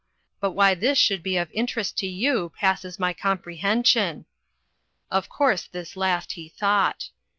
But 0.39 0.53
why 0.53 0.73
this 0.73 0.97
should 0.97 1.21
be 1.21 1.37
of 1.37 1.47
interest 1.51 1.95
to 1.99 2.07
you 2.07 2.53
passes 2.57 2.97
my 2.97 3.13
comprehension." 3.13 4.25
Of 5.11 5.29
course 5.29 5.67
this 5.67 5.95
last 5.95 6.31
he 6.31 6.49
thought. 6.49 7.11